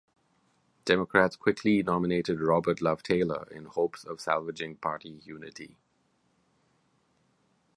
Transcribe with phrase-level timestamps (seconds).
[0.83, 5.77] Democrats quickly nominated Robert Love Taylor in hopes of salvaging party unity.